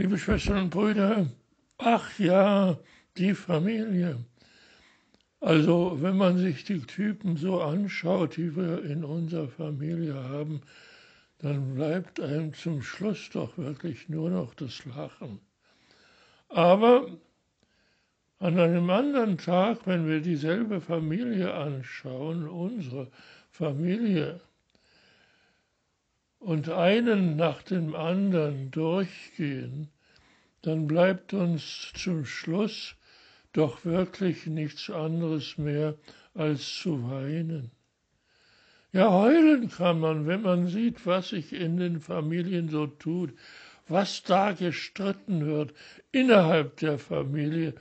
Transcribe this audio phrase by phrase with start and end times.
[0.00, 1.26] liebe Schwestern und Brüder,
[1.76, 2.78] ach ja,
[3.18, 4.16] die Familie.
[5.40, 10.62] Also wenn man sich die Typen so anschaut, die wir in unserer Familie haben,
[11.40, 15.38] dann bleibt einem zum Schluss doch wirklich nur noch das Lachen.
[16.48, 17.06] Aber
[18.38, 23.10] an einem anderen Tag, wenn wir dieselbe Familie anschauen, unsere
[23.50, 24.40] Familie,
[26.40, 29.88] und einen nach dem anderen durchgehen,
[30.62, 32.96] dann bleibt uns zum Schluss
[33.52, 35.96] doch wirklich nichts anderes mehr
[36.34, 37.70] als zu weinen.
[38.92, 43.32] Ja, heulen kann man, wenn man sieht, was sich in den Familien so tut,
[43.86, 45.74] was da gestritten wird
[46.10, 47.74] innerhalb der Familie,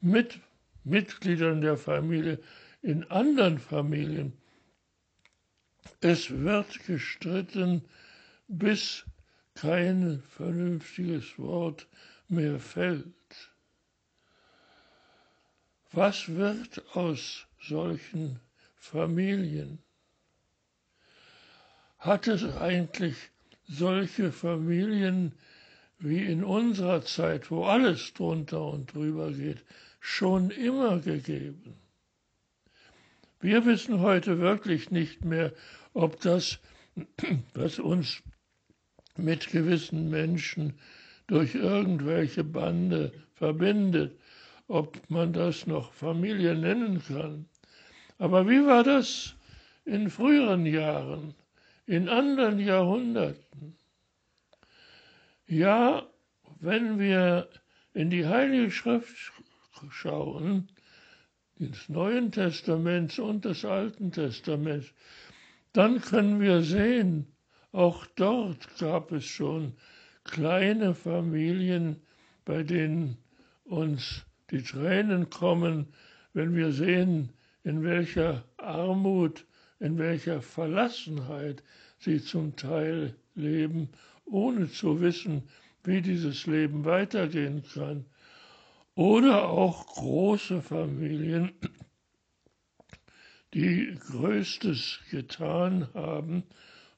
[0.00, 0.38] mit
[0.84, 2.38] Mitgliedern der Familie,
[2.82, 4.34] in anderen Familien.
[6.00, 7.82] Es wird gestritten,
[8.58, 9.04] bis
[9.54, 11.86] kein vernünftiges Wort
[12.28, 13.06] mehr fällt.
[15.92, 18.40] Was wird aus solchen
[18.76, 19.78] Familien?
[21.98, 23.16] Hat es eigentlich
[23.66, 25.32] solche Familien
[25.98, 29.64] wie in unserer Zeit, wo alles drunter und drüber geht,
[30.00, 31.76] schon immer gegeben?
[33.40, 35.52] Wir wissen heute wirklich nicht mehr,
[35.92, 36.58] ob das,
[37.54, 38.22] was uns
[39.16, 40.74] mit gewissen Menschen
[41.26, 44.18] durch irgendwelche Bande verbindet,
[44.68, 47.46] ob man das noch Familie nennen kann.
[48.18, 49.34] Aber wie war das
[49.84, 51.34] in früheren Jahren?
[51.86, 53.76] in anderen Jahrhunderten.
[55.46, 56.06] Ja,
[56.60, 57.48] wenn wir
[57.92, 59.32] in die Heilige Schrift
[59.90, 60.68] schauen,
[61.58, 64.92] des Neuen Testaments und des Alten Testaments,
[65.72, 67.26] dann können wir sehen,
[67.74, 69.74] auch dort gab es schon
[70.24, 71.96] kleine Familien,
[72.44, 73.18] bei denen
[73.64, 75.88] uns die Tränen kommen,
[76.32, 79.44] wenn wir sehen, in welcher Armut
[79.80, 81.62] in welcher Verlassenheit
[81.98, 83.88] sie zum Teil leben,
[84.24, 85.42] ohne zu wissen,
[85.82, 88.06] wie dieses Leben weitergehen kann.
[88.94, 91.52] Oder auch große Familien,
[93.52, 96.44] die Größtes getan haben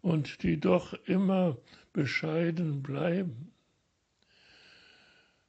[0.06, 1.56] und die doch immer
[1.92, 3.50] bescheiden bleiben.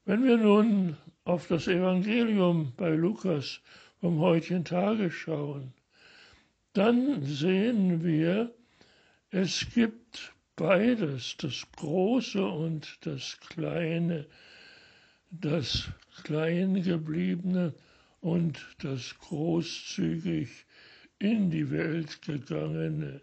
[0.03, 3.62] Wenn wir nun auf das Evangelium bei Lukas
[4.01, 5.73] vom heutigen Tage schauen,
[6.73, 8.51] dann sehen wir,
[9.29, 14.25] es gibt beides, das Große und das Kleine,
[15.29, 15.88] das
[16.24, 17.75] Kleingebliebene
[18.22, 20.50] und das großzügig
[21.19, 23.22] in die Welt gegangene.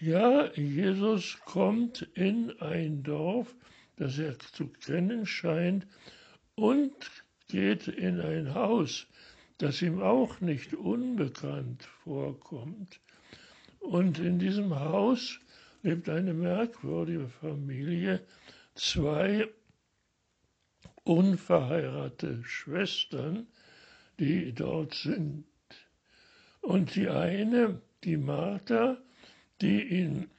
[0.00, 3.54] Ja, Jesus kommt in ein Dorf,
[3.96, 5.86] das er zu kennen scheint,
[6.56, 6.92] und
[7.48, 9.06] geht in ein Haus,
[9.58, 13.00] das ihm auch nicht unbekannt vorkommt.
[13.78, 15.38] Und in diesem Haus
[15.82, 18.20] lebt eine merkwürdige Familie,
[18.74, 19.48] zwei
[21.04, 23.46] unverheiratete Schwestern,
[24.18, 25.44] die dort sind.
[26.62, 28.96] Und die eine, die Martha,
[29.64, 30.30] die ihn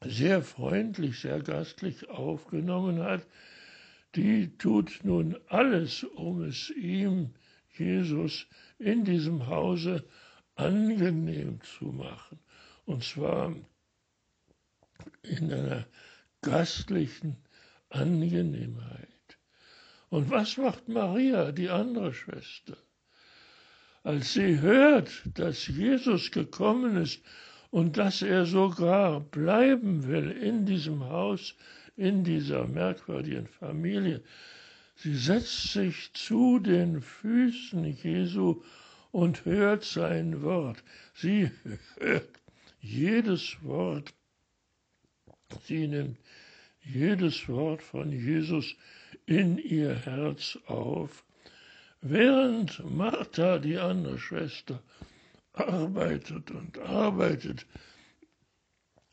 [0.00, 3.26] sehr freundlich, sehr gastlich aufgenommen hat,
[4.14, 7.34] die tut nun alles, um es ihm
[7.76, 8.46] Jesus
[8.78, 10.04] in diesem Hause
[10.54, 12.38] angenehm zu machen.
[12.86, 13.54] Und zwar
[15.20, 15.86] in einer
[16.40, 17.36] gastlichen
[17.90, 19.38] Angenehmheit.
[20.08, 22.78] Und was macht Maria, die andere Schwester?
[24.02, 27.22] Als sie hört, dass Jesus gekommen ist
[27.74, 31.56] und dass er sogar bleiben will in diesem Haus,
[31.96, 34.22] in dieser merkwürdigen Familie,
[34.94, 38.62] Sie setzt sich zu den Füßen Jesu
[39.10, 40.84] und hört sein Wort.
[41.14, 41.50] Sie
[41.98, 42.28] hört
[42.80, 44.14] jedes Wort.
[45.64, 46.18] Sie nimmt
[46.80, 48.76] jedes Wort von Jesus
[49.26, 51.24] in ihr Herz auf,
[52.02, 54.80] während Martha, die andere Schwester,
[55.54, 57.66] arbeitet und arbeitet.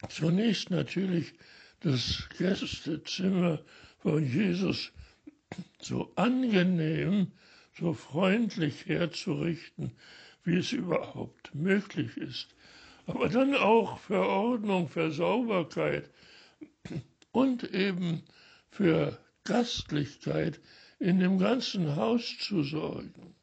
[0.09, 1.33] Zunächst natürlich
[1.81, 3.59] das Gästezimmer
[3.99, 4.91] von Jesus
[5.79, 7.31] so angenehm,
[7.77, 9.91] so freundlich herzurichten,
[10.43, 12.55] wie es überhaupt möglich ist.
[13.05, 16.09] Aber dann auch für Ordnung, für Sauberkeit
[17.31, 18.23] und eben
[18.69, 20.59] für Gastlichkeit
[20.99, 23.35] in dem ganzen Haus zu sorgen.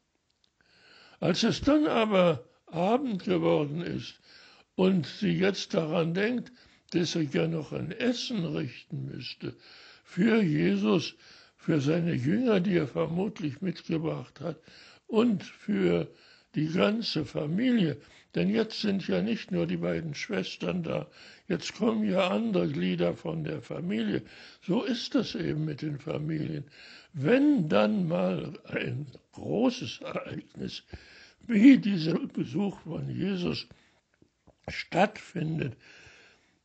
[1.19, 4.19] Als es dann aber Abend geworden ist
[4.75, 6.51] und sie jetzt daran denkt,
[6.91, 9.55] dass er ja noch ein Essen richten müsste
[10.03, 11.15] für Jesus,
[11.57, 14.57] für seine Jünger, die er vermutlich mitgebracht hat,
[15.05, 16.07] und für
[16.55, 17.97] die ganze Familie.
[18.35, 21.07] Denn jetzt sind ja nicht nur die beiden Schwestern da,
[21.47, 24.21] jetzt kommen ja andere Glieder von der Familie.
[24.65, 26.65] So ist das eben mit den Familien.
[27.13, 30.83] Wenn dann mal ein großes Ereignis
[31.47, 33.67] wie dieser Besuch von Jesus
[34.67, 35.75] stattfindet,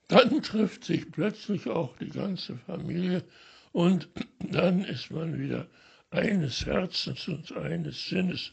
[0.08, 3.24] dann trifft sich plötzlich auch die ganze Familie
[3.72, 4.08] und
[4.40, 5.66] dann ist man wieder
[6.10, 8.52] eines Herzens und eines Sinnes.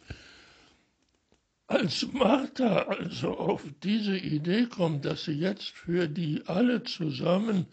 [1.67, 7.67] Als Martha also auf diese Idee kommt, dass sie jetzt für die alle zusammen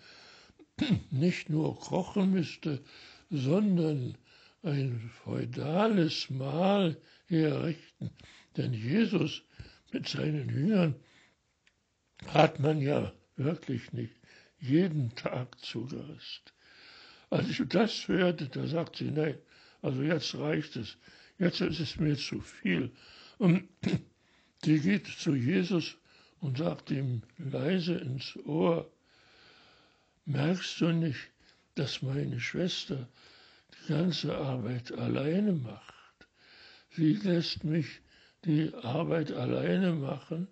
[1.10, 2.80] nicht nur kochen müsste,
[3.30, 4.16] sondern
[4.62, 6.96] ein feudales Mahl
[7.26, 8.10] herrichten.
[8.58, 9.42] Denn Jesus
[9.92, 10.96] mit seinen Jüngern
[12.26, 14.12] hat man ja wirklich nicht
[14.58, 16.52] jeden Tag zu Gast.
[17.30, 19.38] Als ich das hörte, da sagt sie, nein,
[19.80, 20.96] also jetzt reicht es,
[21.38, 22.90] jetzt ist es mir zu viel.
[23.38, 23.68] Und
[24.64, 25.96] sie geht zu Jesus
[26.40, 28.90] und sagt ihm leise ins Ohr,
[30.24, 31.30] merkst du nicht,
[31.76, 33.08] dass meine Schwester
[33.72, 35.94] die ganze Arbeit alleine macht?
[36.90, 38.00] Sie lässt mich
[38.44, 40.48] die Arbeit alleine machen,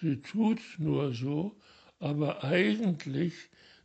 [0.00, 1.56] sie tut nur so,
[1.98, 3.34] aber eigentlich,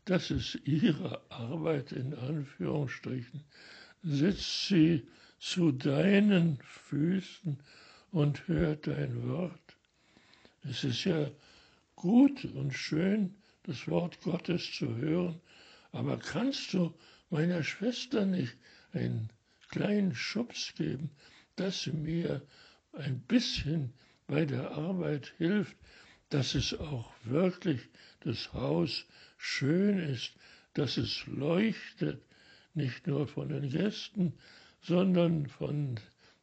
[0.05, 3.43] das ist ihre Arbeit in Anführungsstrichen,
[4.03, 5.07] sitzt sie
[5.39, 7.59] zu deinen Füßen
[8.11, 9.77] und hört dein Wort.
[10.63, 11.29] Es ist ja
[11.95, 15.39] gut und schön, das Wort Gottes zu hören,
[15.91, 16.93] aber kannst du
[17.29, 18.55] meiner Schwester nicht
[18.93, 19.29] einen
[19.69, 21.11] kleinen Schubs geben,
[21.55, 22.41] dass sie mir
[22.97, 23.93] ein bisschen
[24.27, 25.77] bei der Arbeit hilft,
[26.29, 27.81] dass es auch wirklich
[28.21, 29.05] das Haus
[29.37, 30.33] schön ist,
[30.73, 32.21] dass es leuchtet,
[32.73, 34.33] nicht nur von den Gästen,
[34.81, 35.99] sondern von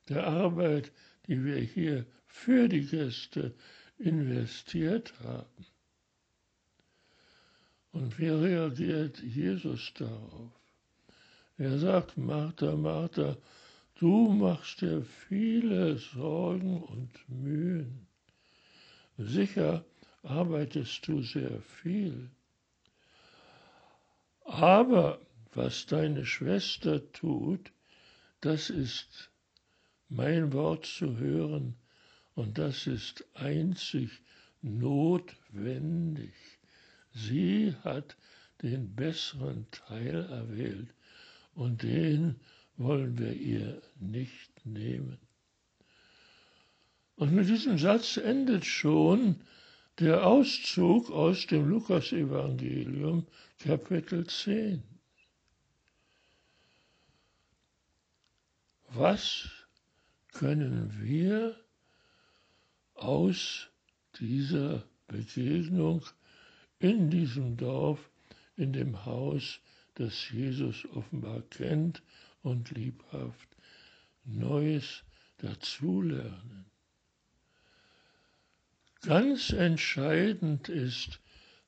[0.08, 0.90] der Arbeit,
[1.26, 3.54] die wir hier für die Gäste
[3.98, 5.66] investiert haben.
[7.92, 10.50] Und wie reagiert Jesus darauf?
[11.56, 13.36] Er sagt, Martha, Martha,
[14.00, 18.06] du machst dir viele Sorgen und Mühen.
[19.16, 19.84] Sicher
[20.22, 22.30] arbeitest du sehr viel.
[24.44, 25.20] Aber
[25.52, 27.72] was deine Schwester tut,
[28.40, 29.30] das ist
[30.08, 31.76] mein Wort zu hören
[32.34, 34.10] und das ist einzig
[34.62, 36.34] notwendig.
[37.12, 38.16] Sie hat
[38.62, 40.92] den besseren Teil erwählt
[41.54, 42.40] und den
[42.76, 45.18] wollen wir ihr nicht nehmen.
[47.16, 49.40] Und mit diesem Satz endet schon
[50.00, 53.26] der Auszug aus dem Lukasevangelium
[53.60, 54.82] Kapitel 10.
[58.88, 59.48] Was
[60.32, 61.56] können wir
[62.94, 63.68] aus
[64.18, 66.04] dieser Begegnung
[66.80, 68.10] in diesem Dorf,
[68.56, 69.60] in dem Haus,
[69.94, 72.02] das Jesus offenbar kennt
[72.44, 73.48] und liebhaft,
[74.24, 75.02] Neues
[75.38, 76.66] dazulernen?
[79.02, 81.20] Ganz entscheidend ist,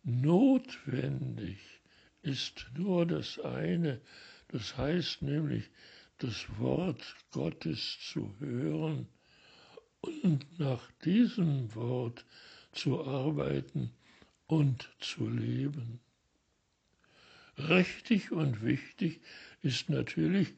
[0.05, 1.59] notwendig
[2.23, 4.01] ist nur das eine,
[4.49, 5.65] das heißt nämlich
[6.19, 9.07] das Wort Gottes zu hören
[10.01, 12.25] und nach diesem Wort
[12.73, 13.93] zu arbeiten
[14.47, 16.01] und zu leben.
[17.59, 19.21] Richtig und wichtig
[19.63, 20.55] ist natürlich,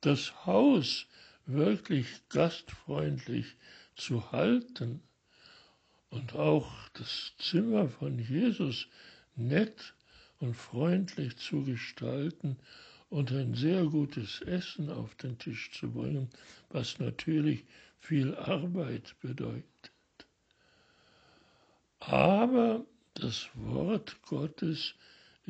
[0.00, 1.06] das Haus
[1.46, 3.56] wirklich gastfreundlich
[3.94, 5.02] zu halten
[6.10, 8.88] und auch das Zimmer von Jesus
[9.36, 9.94] nett
[10.40, 12.56] und freundlich zu gestalten
[13.10, 16.30] und ein sehr gutes Essen auf den Tisch zu bringen,
[16.68, 17.64] was natürlich
[17.98, 19.92] viel Arbeit bedeutet.
[22.00, 24.94] Aber das Wort Gottes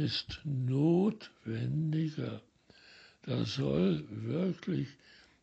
[0.00, 2.40] ist notwendiger.
[3.22, 4.88] Da soll wirklich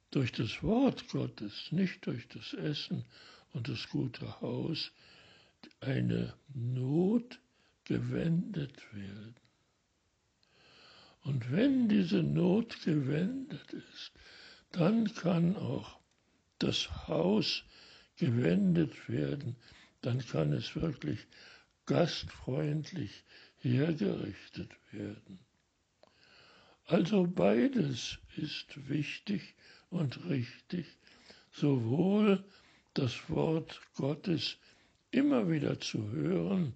[0.10, 3.06] durch das Wort Gottes, nicht durch das Essen
[3.54, 4.92] und das gute Haus,
[5.80, 7.40] eine Not
[7.84, 9.36] gewendet werden.
[11.22, 14.12] Und wenn diese Not gewendet ist,
[14.72, 16.00] dann kann auch
[16.58, 17.64] das Haus
[18.16, 19.56] gewendet werden,
[20.02, 21.20] dann kann es wirklich
[21.88, 23.24] gastfreundlich
[23.60, 25.40] hergerichtet werden.
[26.86, 29.56] Also beides ist wichtig
[29.90, 30.86] und richtig,
[31.52, 32.44] sowohl
[32.94, 34.58] das Wort Gottes
[35.12, 36.76] immer wieder zu hören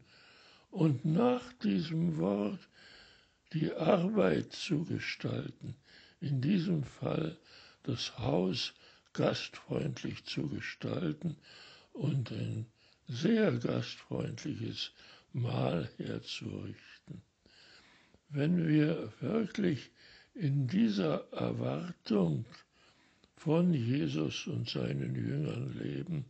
[0.71, 2.59] und nach diesem Wort
[3.53, 5.75] die Arbeit zu gestalten,
[6.19, 7.37] in diesem Fall
[7.83, 8.73] das Haus
[9.13, 11.35] gastfreundlich zu gestalten
[11.93, 12.65] und ein
[13.11, 14.91] sehr gastfreundliches
[15.33, 17.21] Mahl herzurichten.
[18.29, 19.91] Wenn wir wirklich
[20.33, 22.45] in dieser Erwartung
[23.35, 26.25] von Jesus und seinen Jüngern leben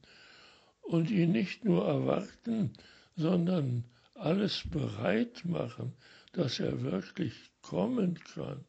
[0.81, 2.73] und ihn nicht nur erwarten,
[3.15, 3.83] sondern
[4.15, 5.93] alles bereit machen,
[6.31, 8.65] dass er wirklich kommen kann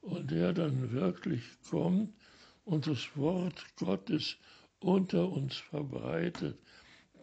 [0.00, 2.12] und er dann wirklich kommt
[2.64, 4.36] und das Wort Gottes
[4.80, 6.58] unter uns verbreitet,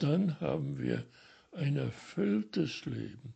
[0.04, 1.06] dann haben wir
[1.54, 3.34] ein erfülltes Leben,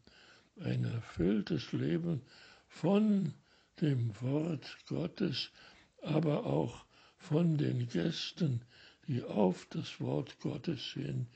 [0.60, 2.22] ein erfülltes Leben
[2.68, 3.34] von
[3.80, 5.50] dem Wort Gottes,
[6.02, 6.86] aber auch
[7.18, 8.62] von den Gästen,
[9.08, 11.28] die auf das Wort Gottes hin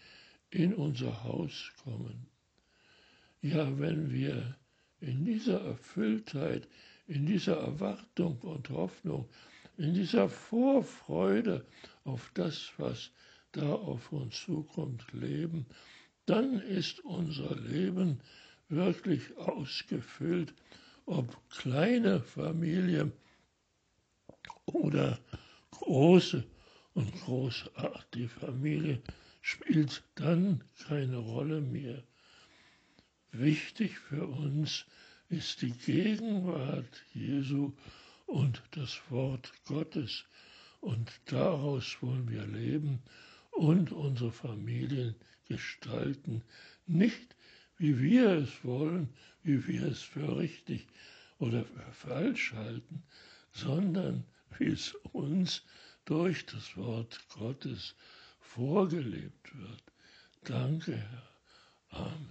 [0.49, 2.27] in unser Haus kommen.
[3.41, 4.55] Ja, wenn wir
[4.99, 6.67] in dieser Erfülltheit,
[7.07, 9.29] in dieser Erwartung und Hoffnung,
[9.77, 11.65] in dieser Vorfreude
[12.03, 13.11] auf das, was
[13.51, 15.65] da auf uns zukommt, leben,
[16.25, 18.19] dann ist unser Leben
[18.69, 20.53] wirklich ausgefüllt,
[21.05, 23.11] ob kleine Familie
[24.65, 25.19] oder
[25.71, 26.45] große
[26.93, 29.01] und großartige Familie
[29.41, 32.03] spielt dann keine Rolle mehr.
[33.31, 34.85] Wichtig für uns
[35.29, 37.73] ist die Gegenwart Jesu
[38.25, 40.25] und das Wort Gottes.
[40.79, 43.01] Und daraus wollen wir leben
[43.61, 45.13] und unsere Familien
[45.47, 46.41] gestalten.
[46.87, 47.35] Nicht
[47.77, 49.09] wie wir es wollen,
[49.43, 50.87] wie wir es für richtig
[51.37, 53.03] oder für falsch halten,
[53.51, 54.23] sondern
[54.57, 55.61] wie es uns
[56.05, 57.93] durch das Wort Gottes
[58.39, 59.83] vorgelebt wird.
[60.43, 61.29] Danke, Herr.
[61.89, 62.29] Amen.